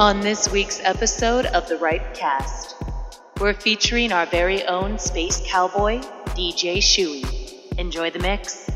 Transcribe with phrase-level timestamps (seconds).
[0.00, 2.74] On this week's episode of The Right Cast,
[3.38, 5.98] we're featuring our very own space cowboy,
[6.28, 7.76] DJ Shuey.
[7.76, 8.69] Enjoy the mix.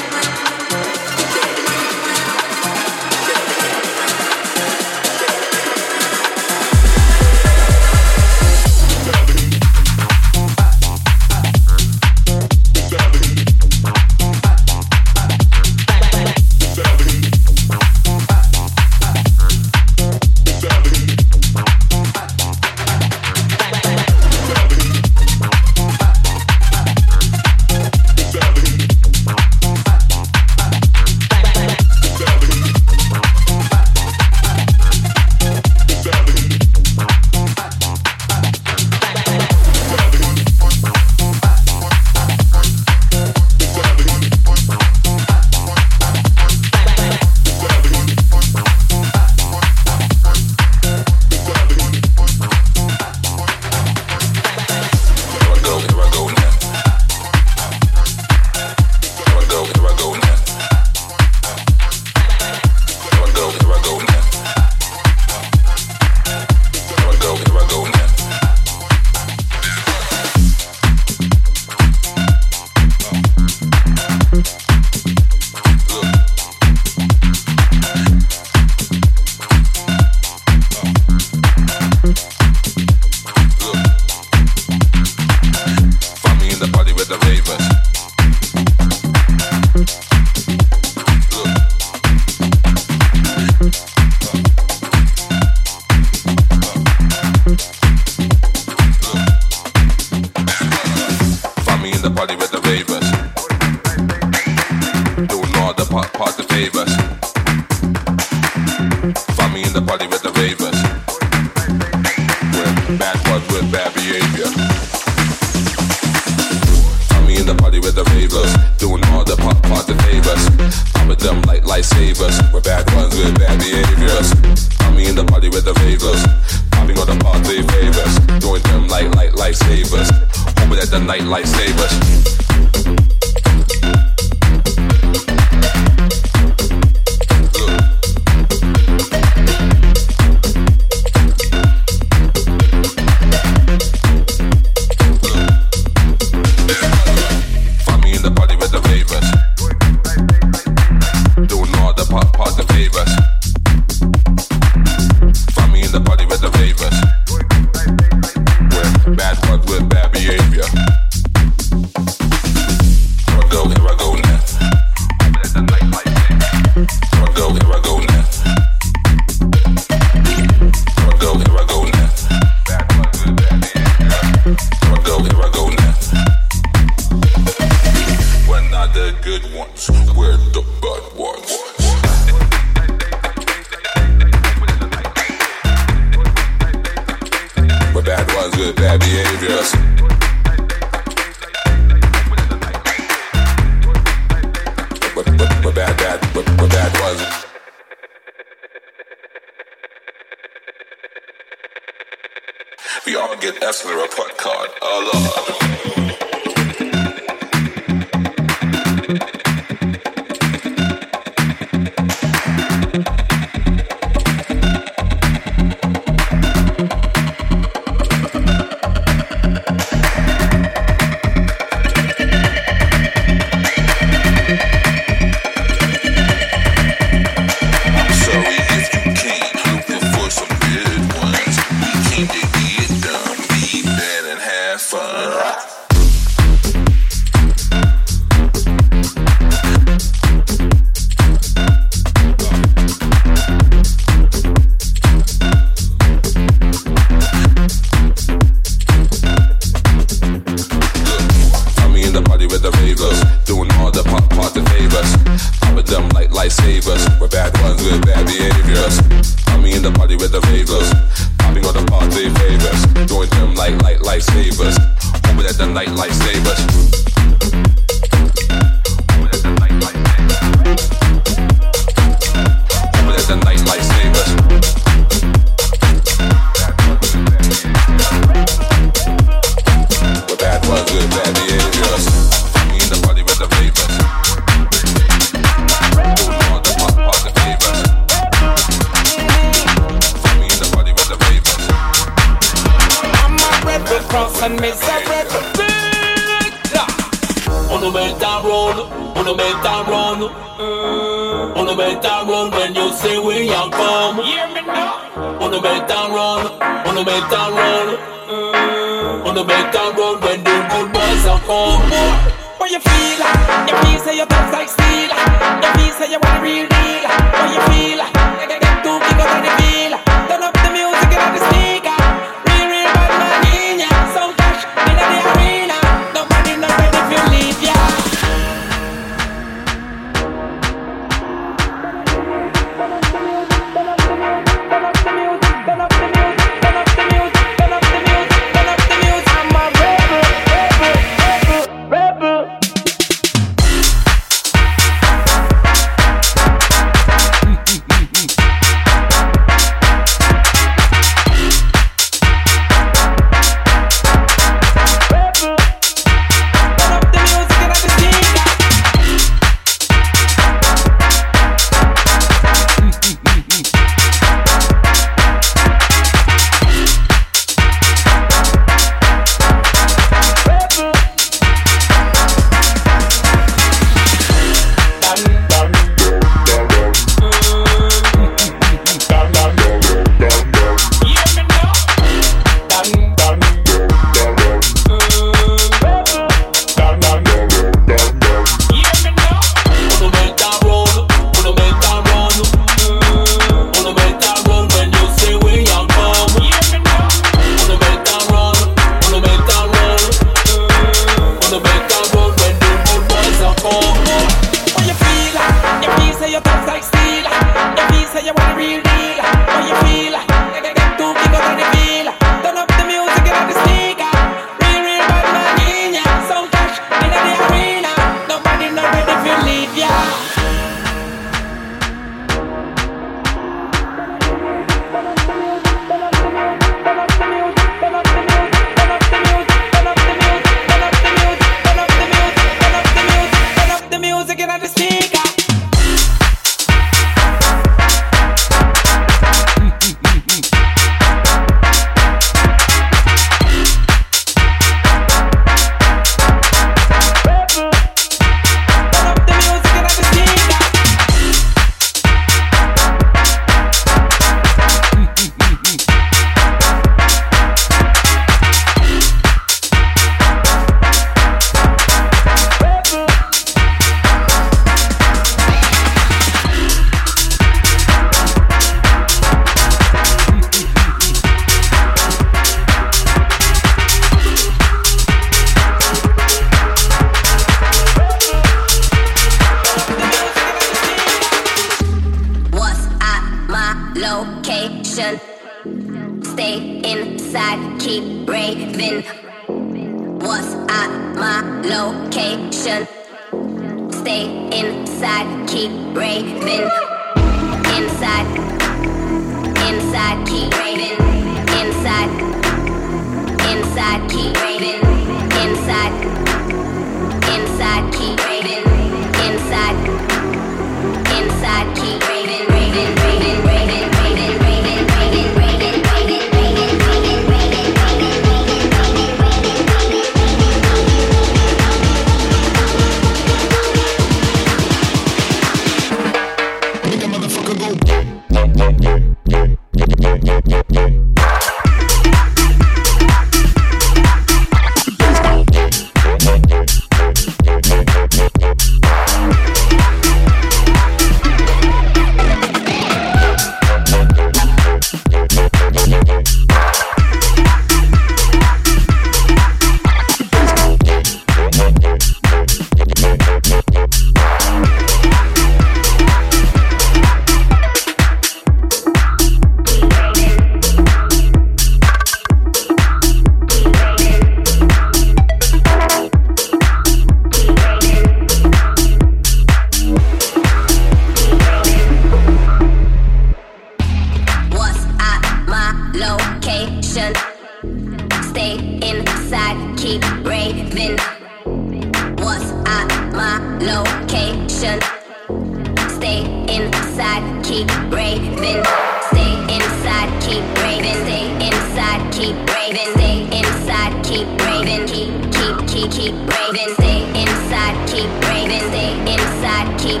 [596.74, 598.60] stay inside, keep braving.
[598.70, 600.00] stay inside, keep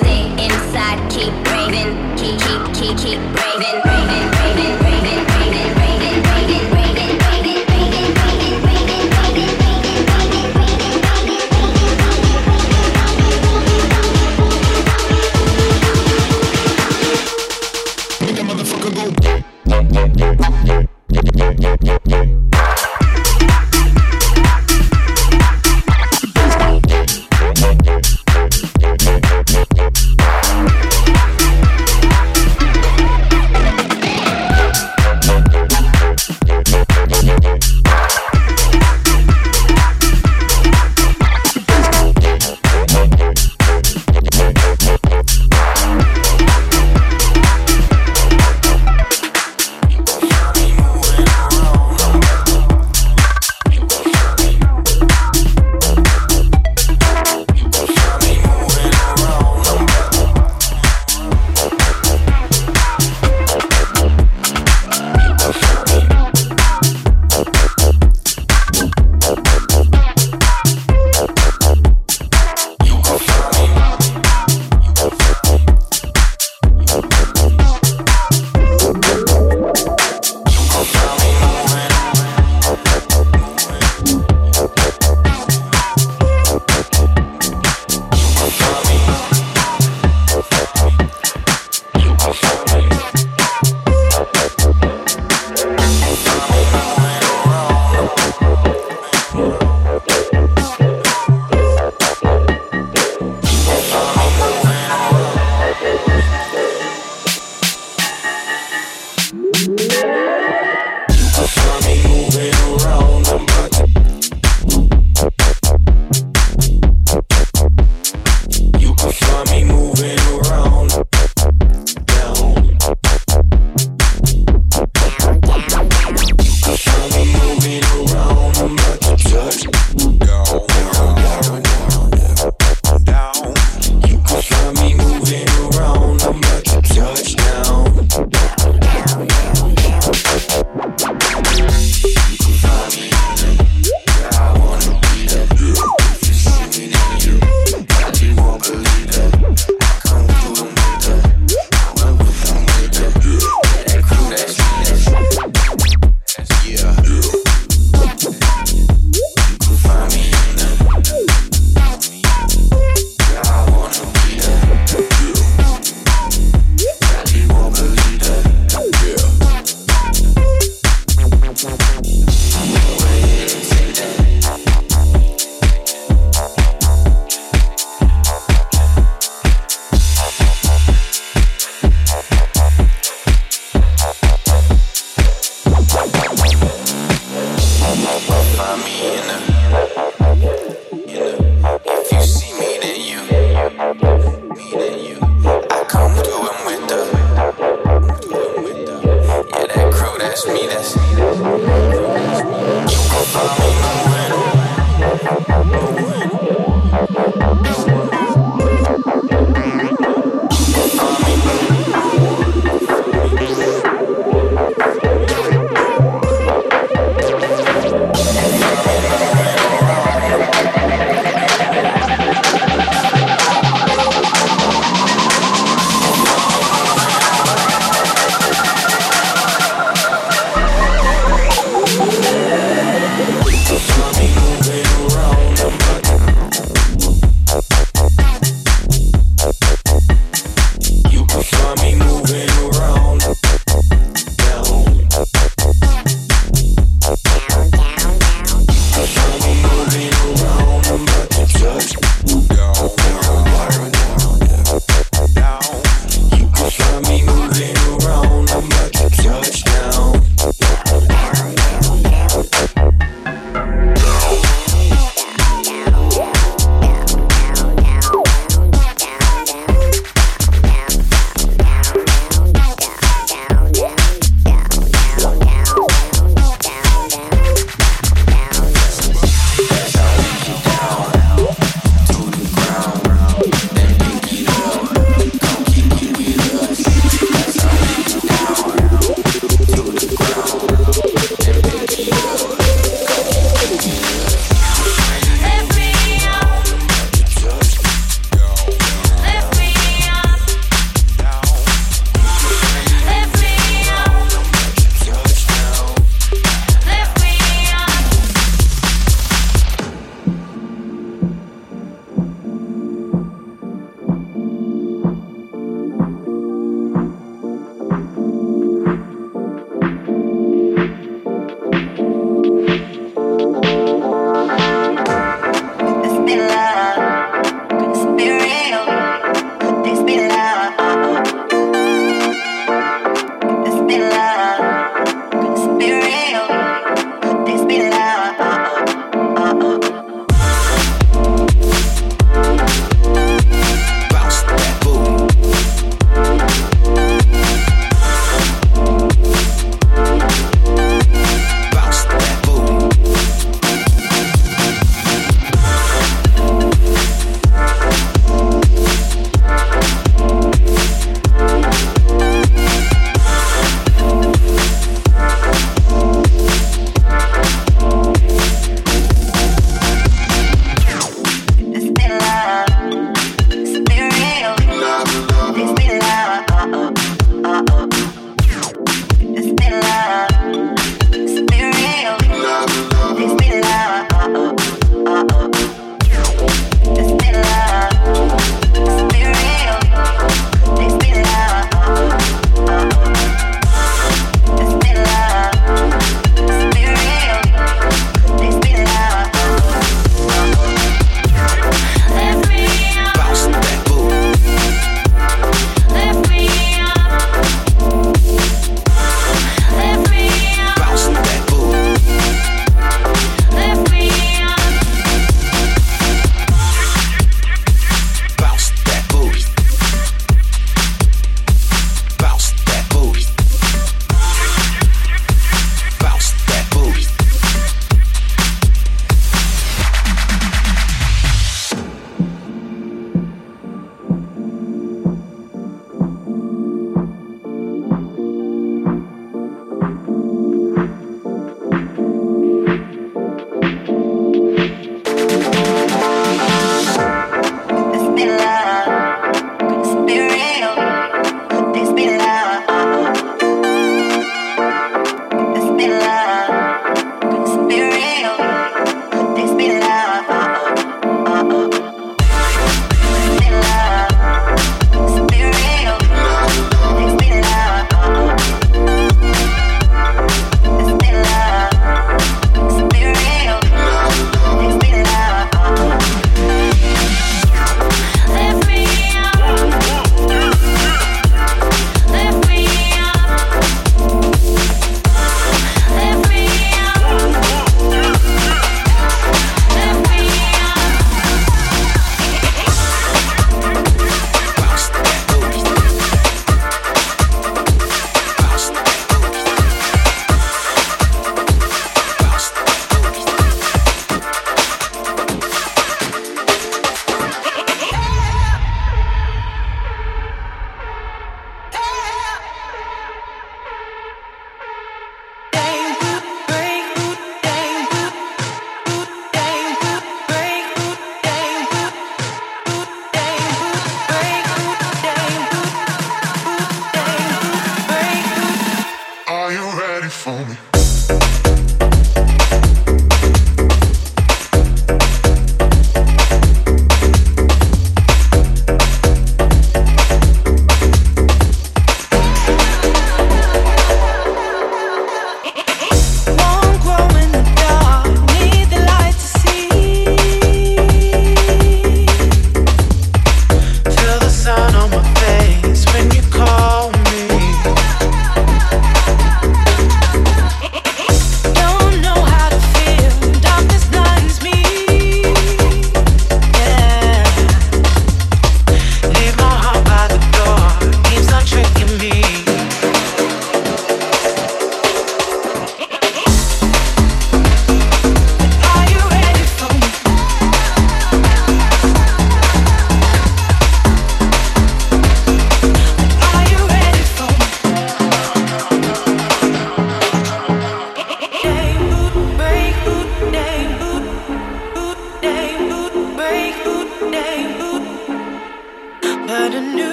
[0.00, 1.32] stay inside, keep
[2.16, 3.76] keep keep keep keep braving.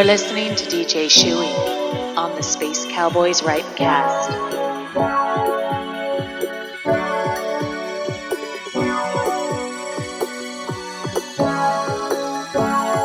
[0.00, 4.30] You're listening to DJ Shuey on the Space Cowboys Right Cast.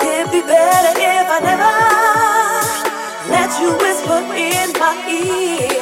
[0.06, 1.74] It'd be better if I never
[3.30, 5.75] let you whisper in my ear.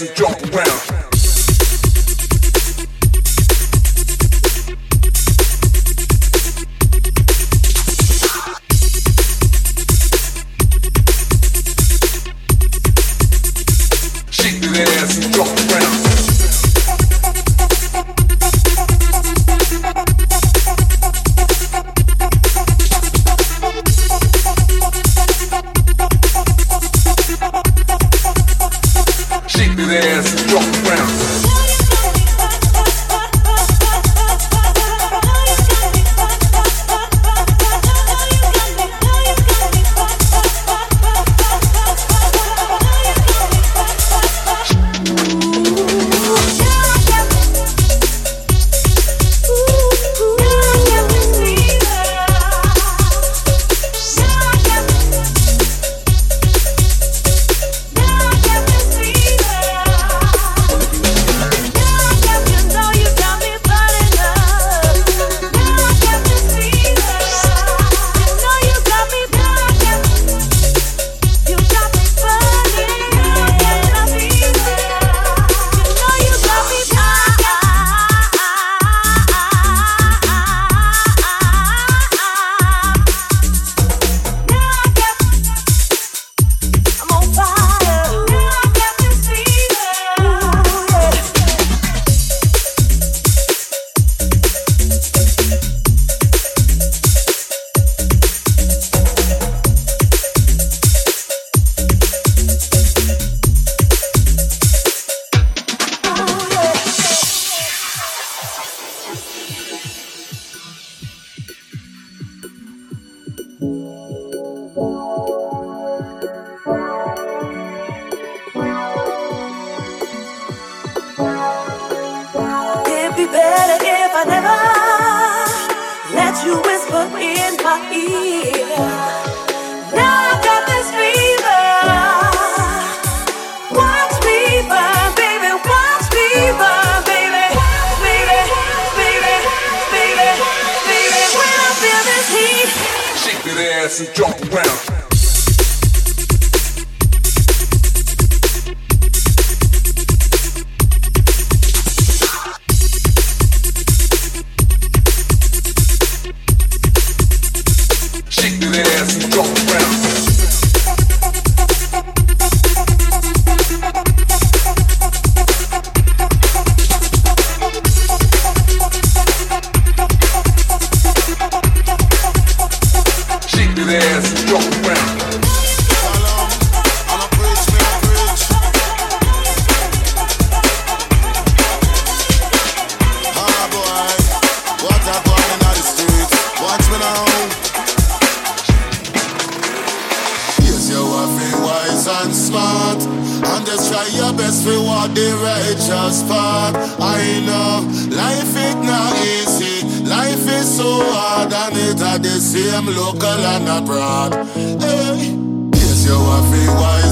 [0.00, 0.89] And jump around.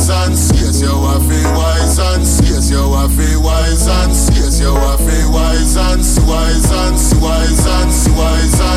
[0.09, 0.81] wise and serious.
[0.81, 2.71] You are feel wise and serious.
[2.71, 4.61] You are feel wise and serious.
[4.61, 8.68] You are feel wise and wise and wise and wise and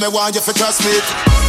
[0.00, 0.92] but me why you to trust me.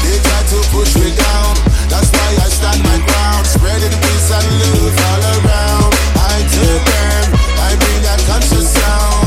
[0.04, 1.56] They try to push me down,
[1.90, 3.46] that's why I stand my ground.
[3.46, 5.92] Spreading peace and love all around.
[6.16, 7.24] I took them,
[7.60, 9.27] I bring that conscious sound.